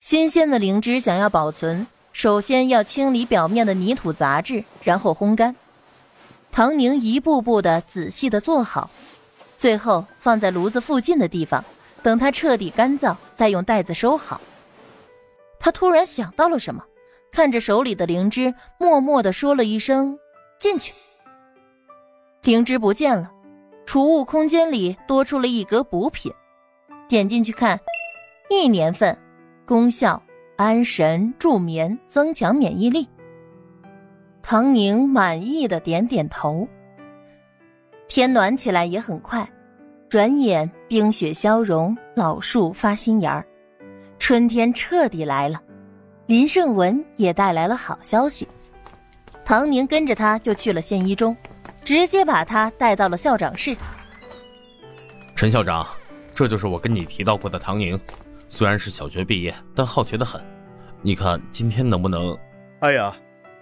[0.00, 5.54] 新鲜的灵芝想要保存，首先要清理表面的泥土杂质，然后烘干。
[6.50, 8.88] 唐宁一步步的仔细的做好，
[9.58, 11.62] 最后放在炉子附近的地方，
[12.02, 14.40] 等它彻底干燥，再用袋子收好。
[15.58, 16.82] 他突然想到了什么，
[17.30, 20.18] 看着手里的灵芝，默默的说了一声
[20.58, 20.94] ：“进去。”
[22.40, 23.30] 灵芝不见了，
[23.84, 26.32] 储物空间里多出了一格补品，
[27.06, 27.78] 点进去看，
[28.48, 29.14] 一年份。
[29.70, 30.20] 功效：
[30.56, 33.06] 安神助眠，增强免疫力。
[34.42, 36.66] 唐宁满意的点点头。
[38.08, 39.48] 天暖起来也很快，
[40.08, 43.46] 转眼冰雪消融，老树发新芽儿，
[44.18, 45.62] 春天彻底来了。
[46.26, 48.48] 林胜文也带来了好消息，
[49.44, 51.36] 唐宁跟着他就去了县一中，
[51.84, 53.76] 直接把他带到了校长室。
[55.36, 55.86] 陈校长，
[56.34, 57.96] 这就是我跟你提到过的唐宁。
[58.52, 60.42] 虽然是小学毕业，但好学的很。
[61.00, 62.36] 你看今天能不能？
[62.80, 63.14] 哎呀，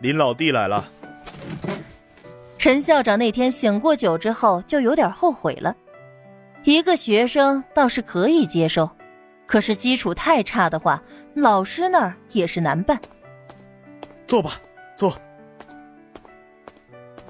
[0.00, 0.84] 林老弟来了。
[2.58, 5.74] 陈校长那天醒过酒之后就有点后悔了。
[6.64, 8.90] 一个学生倒是可以接受，
[9.46, 11.02] 可是基础太差的话，
[11.34, 13.00] 老师那儿也是难办。
[14.26, 14.54] 坐吧，
[14.96, 15.16] 坐。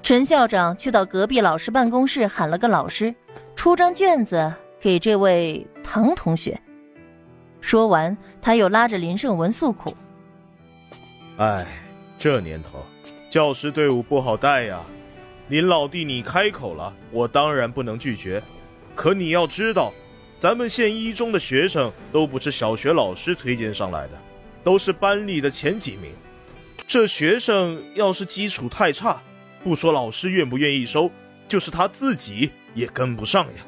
[0.03, 3.15] 陈校长去到隔壁老师办公室喊了个老师，
[3.55, 6.59] 出张卷子给这位唐同学。
[7.63, 9.97] 说完，他又拉着林胜文诉苦
[11.39, 11.65] ：“哎，
[12.19, 12.85] 这年头，
[13.31, 14.85] 教师队伍不好带呀。
[15.49, 18.43] 林老弟，你开口了，我当然不能拒绝。
[18.97, 19.93] 可你要知道，
[20.41, 24.21] 咱们县一中的学生都不是小学老师推荐上来的，
[24.65, 26.11] 都是班里的前几名。
[26.87, 29.23] 这学生要是基础太差，
[29.63, 31.11] 不说老师愿不愿意收，
[31.47, 33.63] 就是他自己也跟不上呀。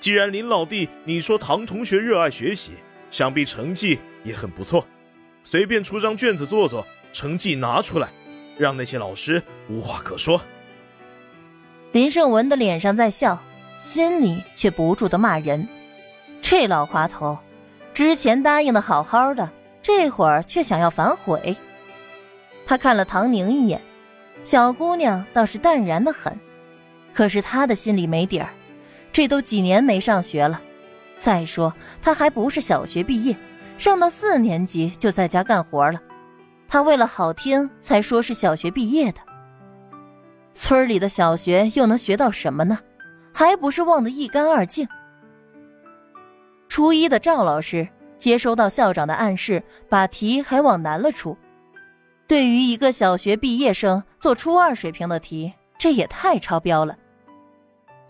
[0.00, 2.72] 既然林老弟你说唐同学热爱学习，
[3.10, 4.86] 想必成绩也很不错，
[5.44, 8.08] 随便出张卷子做做，成绩拿出来，
[8.56, 10.40] 让那些老师无话可说。
[11.92, 13.42] 林胜文的脸上在笑，
[13.78, 15.68] 心里却不住的骂人：
[16.40, 17.38] 这老滑头，
[17.92, 19.50] 之前答应的好好的，
[19.82, 21.56] 这会儿却想要反悔。
[22.64, 23.80] 他看了唐宁一眼，
[24.44, 26.38] 小姑娘倒是淡然的很，
[27.12, 28.50] 可是他的心里没底儿，
[29.10, 30.62] 这都几年没上学了。
[31.20, 33.36] 再说，他还不是小学毕业，
[33.76, 36.00] 上到四年级就在家干活了。
[36.66, 39.20] 他为了好听才说是小学毕业的。
[40.54, 42.78] 村里的小学又能学到什么呢？
[43.34, 44.88] 还不是忘得一干二净。
[46.68, 47.86] 初一的赵老师
[48.16, 51.36] 接收到校长的暗示，把题还往难了出。
[52.26, 56.96] 对于一个小学毕业生做初二水平的题，这也太超标了。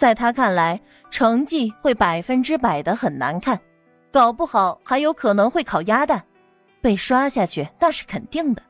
[0.01, 0.81] 在他看来，
[1.11, 3.61] 成绩会百分之百的很难看，
[4.11, 6.25] 搞不好还有可能会考鸭蛋，
[6.81, 8.63] 被刷下去那是肯定的。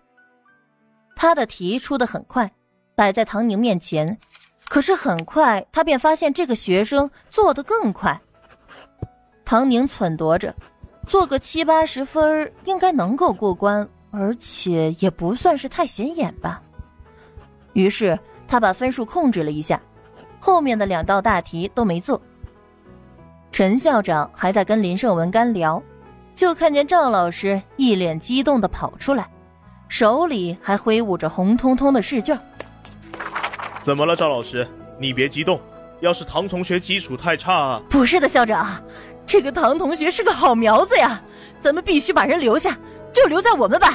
[1.14, 2.50] 他的题出的很快，
[2.96, 4.18] 摆在唐宁面前，
[4.68, 8.20] 可是很快他便发现这个学生做的更快。
[9.44, 10.52] 唐宁忖度着，
[11.06, 16.60] 做个七八十分应该能够过关，而且也不算是太显眼吧。
[17.74, 18.18] 于是
[18.48, 19.80] 他把分数控制了一下。
[20.40, 22.20] 后面的两道大题都没做。
[23.52, 25.80] 陈校长还在跟林胜文干聊，
[26.34, 29.28] 就看见赵老师一脸激动的跑出来，
[29.88, 32.38] 手里还挥舞着红彤彤的试卷。
[33.82, 34.66] 怎么了，赵老师？
[34.98, 35.60] 你别激动，
[36.00, 37.80] 要是唐同学基础太差……
[37.88, 38.82] 不是的，校长，
[39.26, 41.20] 这个唐同学是个好苗子呀，
[41.58, 42.78] 咱们必须把人留下，
[43.12, 43.92] 就留在我们班。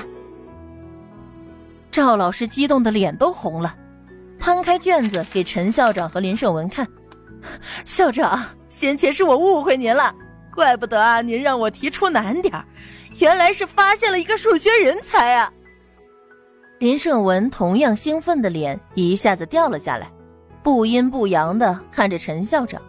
[1.90, 3.76] 赵老师激动的脸都红了。
[4.46, 6.88] 摊开卷子给陈校长和林胜文看，
[7.84, 10.14] 校长，先前是我误会您了，
[10.54, 12.54] 怪不得啊，您让我提出难点
[13.18, 15.52] 原来是发现了一个数学人才啊！
[16.78, 20.12] 林胜文同样兴奋的脸一下子掉了下来，
[20.62, 22.80] 不阴不阳的看着陈校长。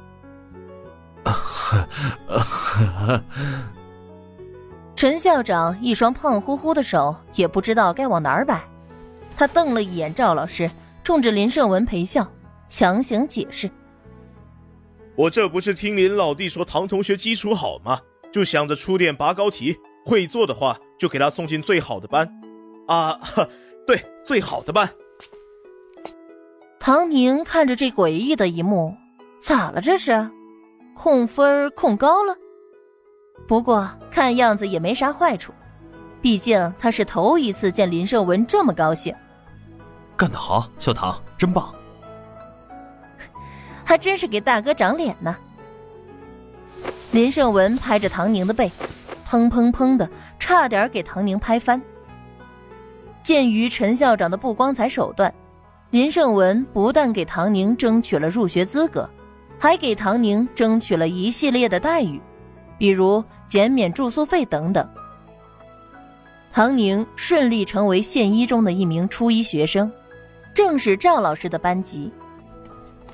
[4.94, 8.62] 陈校长一双胖乎乎的手也不知道该往哪儿摆，
[9.38, 10.70] 他瞪了一眼赵老师。
[11.06, 12.28] 冲着林胜文陪笑，
[12.66, 13.70] 强行解释
[15.14, 18.00] ：“我这不是听林老弟说唐同学基础好吗？
[18.32, 22.28] 就想着出点拔高题，会做的话就给他送进最好的班。
[22.88, 23.20] 啊，
[23.86, 24.92] 对，最好的班。”
[26.80, 28.92] 唐宁看着这诡异的一幕，
[29.40, 30.28] 咋了这是？
[30.96, 32.36] 控分控高了？
[33.46, 35.52] 不过看样子也没啥坏处，
[36.20, 39.14] 毕竟他是头一次见林胜文这么高兴。
[40.16, 41.74] 干得好，小唐，真棒！
[43.84, 45.36] 还真是给大哥长脸呢。
[47.12, 48.70] 林胜文拍着唐宁的背，
[49.26, 50.08] 砰砰砰的，
[50.38, 51.80] 差点给唐宁拍翻。
[53.22, 55.32] 鉴于陈校长的不光彩手段，
[55.90, 59.08] 林胜文不但给唐宁争取了入学资格，
[59.58, 62.20] 还给唐宁争取了一系列的待遇，
[62.78, 64.88] 比如减免住宿费等等。
[66.52, 69.92] 唐宁顺利成为县一中的一名初一学生，
[70.56, 72.10] 正是赵老师的班级。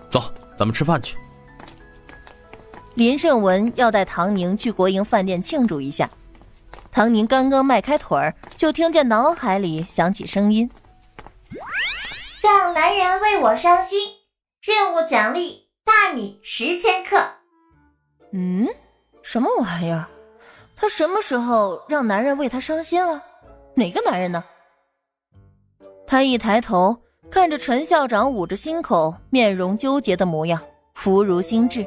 [0.09, 1.17] 走，咱们吃饭去。
[2.95, 6.09] 林胜文要带唐宁去国营饭店庆祝一下。
[6.93, 10.71] 唐宁刚刚迈开腿儿，就听见脑海里响起声音
[12.45, 13.99] ：“让男人为我伤心，
[14.61, 17.17] 任务奖励大米十千克。”
[18.33, 18.69] 嗯，
[19.25, 20.07] 什么玩意儿？
[20.77, 23.21] 他什么时候让男人为他伤心了？
[23.75, 24.45] 哪个男人呢？
[26.07, 27.01] 他一抬头，
[27.33, 30.61] 看着陈校长捂着心口、面容纠结的模样，
[30.93, 31.87] 福如心智。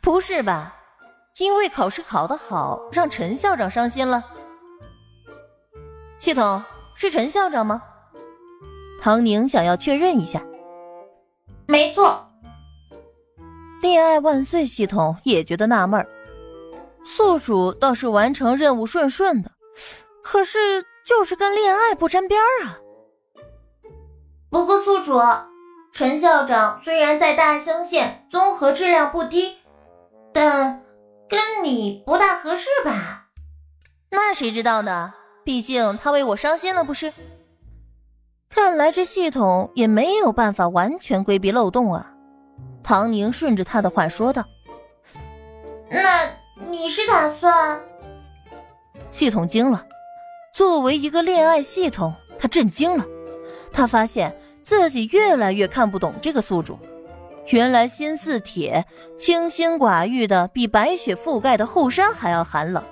[0.00, 0.74] 不是吧？
[1.38, 4.20] 因为考试考得好，让陈校长伤心了。
[6.18, 6.60] 系统
[6.96, 7.80] 是陈校长吗？
[9.00, 10.44] 唐宁想要确认一下。
[11.66, 12.28] 没错。
[13.80, 14.66] 恋爱万岁！
[14.66, 16.08] 系统也觉得纳闷儿。
[17.04, 19.52] 宿主倒是完成任务顺顺的，
[20.20, 22.80] 可是就是跟恋爱不沾边儿啊。
[24.52, 25.18] 不过宿主，
[25.94, 29.56] 陈校长虽然在大兴县综合质量不低，
[30.32, 30.80] 但。
[31.28, 33.28] 跟你不大合适吧？
[34.10, 35.14] 那谁知道呢？
[35.44, 37.10] 毕竟他为我伤心了，不是？
[38.50, 42.12] 看来这系统也没有办法完全规避漏洞啊。
[42.84, 44.44] 唐宁顺着他的话说道
[45.88, 46.28] ：“那
[46.68, 47.80] 你是打算？”
[49.08, 49.86] 系统惊了。
[50.52, 53.06] 作为一个恋爱系统，他震惊了。
[53.72, 56.78] 他发现自己越来越看不懂这个宿主。
[57.48, 58.86] 原来心似铁、
[59.18, 62.84] 清心寡欲的，比白雪覆盖的后山还要寒冷。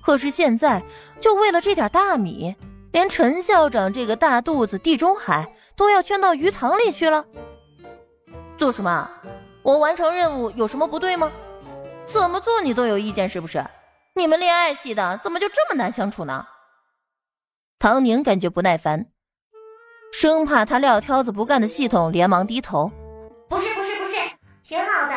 [0.00, 0.82] 可是现在，
[1.18, 2.54] 就为了这点大米，
[2.92, 7.24] 连陈校长这个大肚子地中海都要圈到鱼塘里去了。
[8.56, 9.10] 做什么？
[9.62, 11.30] 我完成任务有什么不对吗？
[12.06, 13.64] 怎么做你都有意见是不是？
[14.14, 16.46] 你们恋爱系的怎么就这么难相处呢？
[17.78, 19.06] 唐宁感觉不耐烦，
[20.12, 22.90] 生怕他撂挑子不干的系统连忙低头。
[23.48, 24.12] 不是不是不是，
[24.62, 25.14] 挺好的，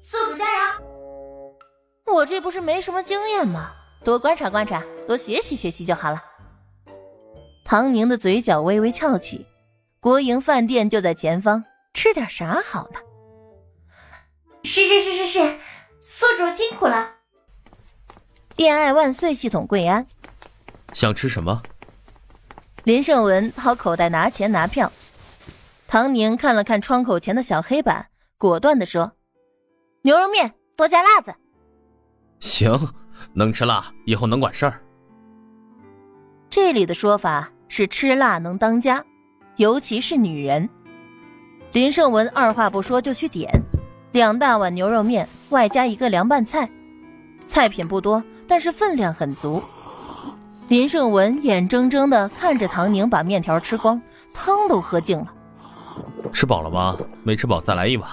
[0.00, 2.14] 宿主加油！
[2.14, 3.72] 我这不是没什么经验吗？
[4.04, 6.22] 多观察观察，多学习学习就好了。
[7.64, 9.46] 唐宁的嘴角微微翘起，
[9.98, 11.64] 国营饭店就在前方，
[11.94, 13.00] 吃点啥好呢？
[14.62, 15.58] 是是是是是，
[16.00, 17.14] 宿主辛苦了。
[18.56, 19.34] 恋爱万岁！
[19.34, 20.06] 系统跪安。
[20.92, 21.62] 想吃什么？
[22.84, 24.92] 林胜文掏口袋拿钱拿票。
[25.86, 29.12] 唐宁看了看窗口前的小黑板，果断的说
[30.02, 31.34] ：“牛肉面多加辣子。”
[32.40, 32.92] 行，
[33.32, 34.80] 能吃辣，以后能管事儿。
[36.50, 39.02] 这里的说法是吃辣能当家，
[39.56, 40.68] 尤其是女人。
[41.72, 43.50] 林胜文二话不说就去点
[44.12, 46.70] 两大碗牛肉面，外加一个凉拌菜，
[47.46, 49.62] 菜品不多，但是分量很足。
[50.68, 54.00] 林胜文眼睁睁的看着唐宁把面条吃光，
[54.32, 55.34] 汤都喝净了。
[56.32, 56.96] 吃饱了吗？
[57.22, 58.10] 没吃饱再来一碗。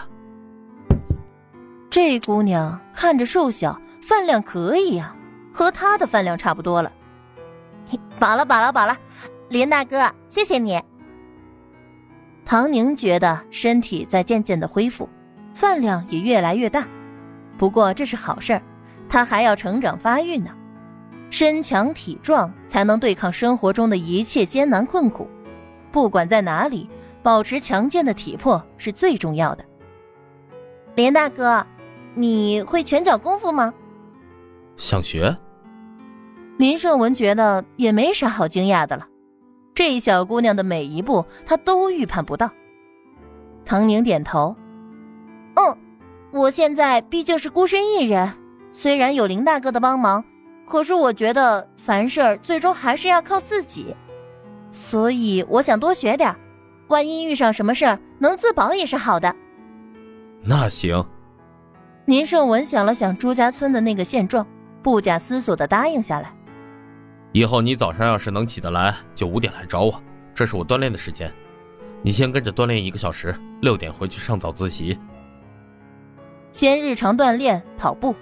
[1.90, 5.16] 这姑娘看着瘦小，饭量可以呀，
[5.54, 6.92] 和她的饭量差不多了。
[8.20, 8.98] 饱了，饱了，饱了。
[9.50, 10.82] 林大哥，谢谢你。
[12.46, 15.10] 唐宁觉得身体在渐渐的恢复，
[15.56, 16.86] 饭量也越来越大。
[17.58, 18.62] 不过这是好事儿，
[19.10, 20.52] 她还要成长发育呢。
[21.32, 25.28] 身强体壮才能对抗生活中的一切艰难困苦，
[25.92, 26.88] 不管在哪里。
[27.24, 29.64] 保持强健的体魄是最重要的。
[30.96, 31.68] 林大哥，
[32.16, 33.72] 你会拳脚功夫吗？
[34.76, 35.38] 想学。
[36.58, 39.08] 林胜文觉得也没啥好惊讶的了，
[39.76, 42.50] 这小姑娘的每一步他都预判不到。
[43.64, 44.56] 唐宁点头，
[45.54, 45.78] 嗯，
[46.32, 48.34] 我现在毕竟是孤身一人，
[48.72, 50.26] 虽然有林大哥的帮忙，
[50.66, 53.96] 可是我觉得凡事最终还是要靠自己，
[54.72, 56.36] 所以我想多学点。
[56.88, 59.34] 万一遇上什么事儿，能自保也是好的。
[60.44, 61.06] 那行。
[62.06, 64.46] 林胜文想了想朱家村的那个现状，
[64.82, 66.34] 不假思索的答应下来。
[67.32, 70.02] 以后你早上要是能起得来，就五点来找我，
[70.34, 71.32] 这是我锻炼的时间。
[72.02, 75.00] 你先跟着锻炼一个小时，六点回去上早自习。
[76.52, 78.14] 先日常锻炼跑步，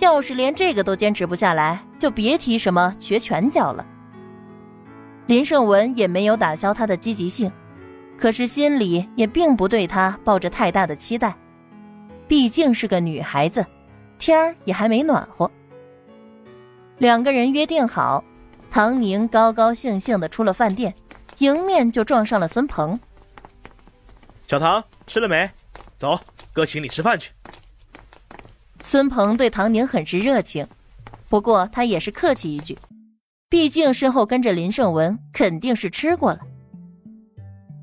[0.00, 3.86] 要是连这个都坚持不下来，就别提什么学拳脚了。
[5.26, 7.50] 林胜文也没有打消他的积极性。
[8.18, 11.34] 可是心里也并不对她抱着太大的期待，
[12.28, 13.64] 毕竟是个女孩子，
[14.18, 15.50] 天儿也还没暖和。
[16.98, 18.22] 两个人约定好，
[18.70, 20.94] 唐宁高高兴兴的出了饭店，
[21.38, 23.00] 迎面就撞上了孙鹏。
[24.46, 25.50] 小唐吃了没？
[25.96, 26.20] 走，
[26.52, 27.30] 哥请你吃饭去。
[28.82, 30.66] 孙鹏对唐宁很是热情，
[31.28, 32.78] 不过他也是客气一句，
[33.48, 36.40] 毕竟身后跟着林胜文，肯定是吃过了。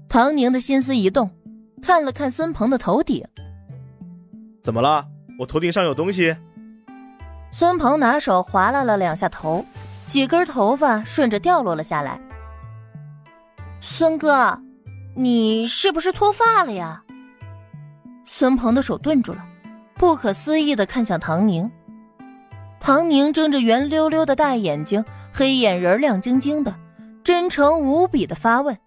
[0.09, 1.29] 唐宁的心思一动，
[1.81, 3.25] 看了看孙鹏的头顶，
[4.63, 5.05] 怎么了？
[5.39, 6.35] 我头顶上有东西。
[7.51, 9.65] 孙鹏拿手划拉了两下头，
[10.07, 12.19] 几根头发顺着掉落了下来。
[13.79, 14.59] 孙哥，
[15.15, 17.03] 你是不是脱发了呀？
[18.25, 19.45] 孙鹏的手顿住了，
[19.97, 21.69] 不可思议的看向唐宁。
[22.79, 26.75] 唐宁睁着圆溜溜的大眼睛，黑眼仁亮晶晶的，
[27.23, 28.77] 真诚无比的发问：“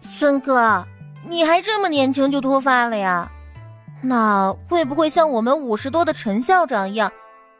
[0.00, 0.86] 孙哥，
[1.26, 3.30] 你还这么年轻就脱发了呀？
[4.02, 7.12] 那会不会像我们五十多的陈校长一样？”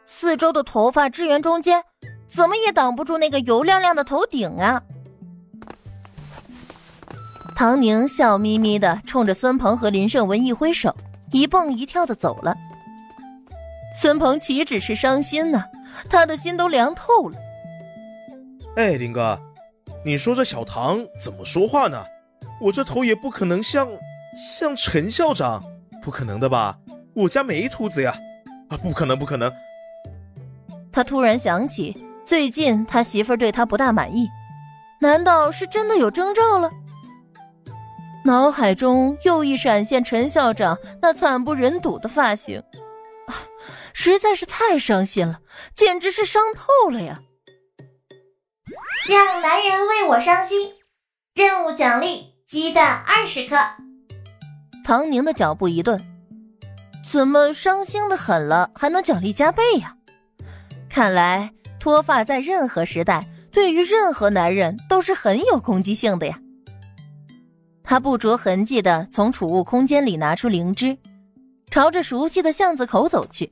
[0.05, 1.83] 四周的头发支援中间，
[2.27, 4.81] 怎么也挡不住那个油亮亮的头顶啊！
[7.55, 10.95] 唐宁笑眯眯的冲着孙鹏和林胜文一挥手，
[11.31, 12.55] 一蹦一跳的走了。
[13.93, 15.63] 孙鹏岂止是伤心呢，
[16.09, 17.37] 他的心都凉透了。
[18.75, 19.39] 哎，林哥，
[20.05, 22.05] 你说这小唐怎么说话呢？
[22.61, 23.87] 我这头也不可能像
[24.35, 25.63] 像陈校长，
[26.01, 26.77] 不可能的吧？
[27.13, 28.15] 我家没秃子呀！
[28.69, 29.51] 啊，不可能，不可能！
[30.91, 34.27] 他突然想起，最近他媳妇对他不大满意，
[35.01, 36.69] 难道是真的有征兆了？
[38.25, 42.61] 脑海中又一闪现陈校长那惨不忍睹的发型，
[44.01, 45.41] 实在是太伤心了，
[45.75, 47.19] 简直是伤透了呀！
[49.09, 50.71] 让男人为我伤心，
[51.35, 53.57] 任务奖励鸡蛋二十颗。
[54.85, 55.99] 唐宁的脚步一顿，
[57.05, 59.97] 怎么伤心的很了，还能奖励加倍呀？
[60.89, 66.39] 看来脱发在任何时代，对于任何男人都是很有攻击性的呀。
[67.83, 70.97] 他不着痕迹的从储物空间里拿出灵芝，
[71.69, 73.51] 朝着熟悉的巷子口走去。